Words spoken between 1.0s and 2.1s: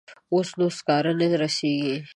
نه رسیږي.